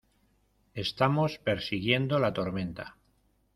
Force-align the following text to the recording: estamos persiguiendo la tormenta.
estamos 0.73 1.37
persiguiendo 1.37 2.17
la 2.17 2.33
tormenta. 2.33 2.97